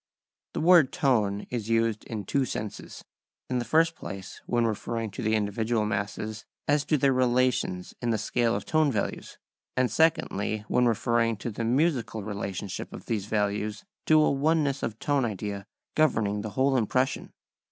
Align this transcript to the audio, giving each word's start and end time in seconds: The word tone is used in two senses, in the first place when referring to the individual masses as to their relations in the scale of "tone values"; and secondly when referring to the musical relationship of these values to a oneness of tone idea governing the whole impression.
The 0.53 0.61
word 0.61 0.91
tone 0.91 1.41
is 1.51 1.69
used 1.69 2.05
in 2.05 2.25
two 2.25 2.43
senses, 2.43 3.05
in 3.51 3.59
the 3.59 3.63
first 3.65 3.93
place 3.95 4.41
when 4.47 4.65
referring 4.65 5.11
to 5.11 5.21
the 5.21 5.35
individual 5.35 5.85
masses 5.85 6.43
as 6.67 6.83
to 6.85 6.97
their 6.97 7.13
relations 7.13 7.93
in 8.01 8.09
the 8.09 8.17
scale 8.17 8.55
of 8.55 8.65
"tone 8.65 8.91
values"; 8.91 9.37
and 9.77 9.91
secondly 9.91 10.65
when 10.67 10.87
referring 10.87 11.37
to 11.37 11.51
the 11.51 11.63
musical 11.63 12.23
relationship 12.23 12.91
of 12.93 13.05
these 13.05 13.27
values 13.27 13.83
to 14.07 14.19
a 14.19 14.31
oneness 14.31 14.81
of 14.81 14.97
tone 14.97 15.23
idea 15.23 15.67
governing 15.93 16.41
the 16.41 16.49
whole 16.57 16.75
impression. 16.77 17.31